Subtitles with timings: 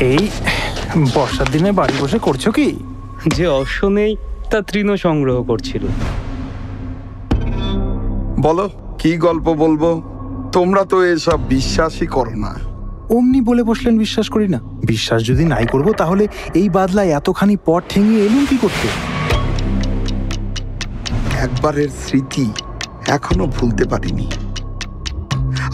[0.00, 0.28] এই
[1.14, 2.76] বর্ষার দিনে বাড়ি বসে করছ কি?
[3.26, 4.16] যে অশ্ব নেই
[4.50, 5.86] তা তৃণ সংগ্রহ করছিল।
[8.40, 10.02] বলো কি গল্প বলব?
[10.52, 12.54] তোমরা তো এসব বিশ্বাসই করো না।
[13.14, 17.82] অমনি বলে বসলেন বিশ্বাস করি না। বিশ্বাস যদি নাই করব তাহলে এই বাদলায় এতখানি পথ
[17.88, 18.88] ঠেঙিয়ে এলুম কি করতে?
[21.38, 22.52] একবারের স্মৃতি
[23.08, 24.30] এখনও ভুলতে পারিনি।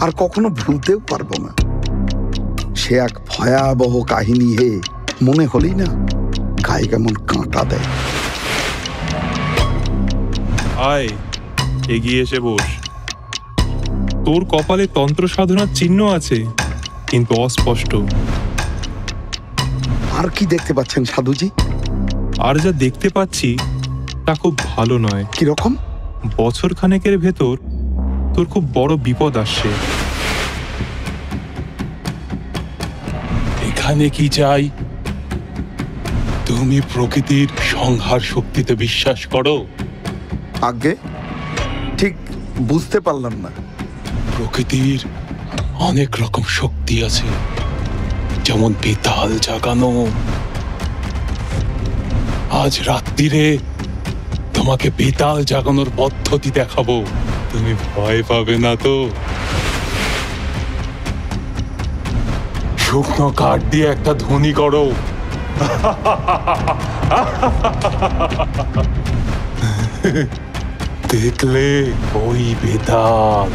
[0.01, 1.64] আর কখনো ভুলতেও পারব না।
[2.87, 4.81] সে এক ভয়াবহ কাহিনী হে।
[5.21, 5.85] মনে হলেই না
[6.67, 7.87] গায়ে কেমন কাঁটা দেয়।
[10.77, 11.07] আয়
[11.87, 12.67] এগিয়ে এসে বস।
[14.25, 16.45] তোর কপালে তন্ত্র সাধনার চিহ্ন আছে
[17.07, 17.95] কিন্তু অস্পষ্ট।
[20.17, 21.49] আর কি দেখতে পাচ্ছেন সাধুজি?
[22.39, 23.57] আর যা দেখতে পাচ্ছি
[24.25, 25.75] তা খুব ভালো নয়। কীরকম?
[26.37, 27.57] বছর খানেকের ভেতর
[28.35, 29.69] তোর খুব বড় বিপদ আসছে।
[33.85, 34.69] এখানে কি চাই?
[36.45, 39.67] তুমি প্রকৃতির সংহার শক্তিতে বিশ্বাস করো।
[40.61, 40.95] আগে
[41.97, 42.15] ঠিক
[42.59, 43.49] বুঝতে পারলাম না।
[44.37, 44.99] প্রকৃতির
[45.79, 47.27] অনেক রকম শক্তি আছে
[48.43, 50.07] যেমন বেতাল জাগানো।
[52.51, 53.57] আজ রাত্রিরে
[54.53, 57.05] তোমাকে বেতাল জাগানোর পদ্ধতি দেখাবো।
[57.51, 59.09] তুমি ভয় পাবে না তো?
[62.95, 64.85] শুকনো কাঠ দিয়ে একটা ধ্বনি করো।
[71.11, 71.67] দেখলে
[72.23, 73.49] ওই বেতাল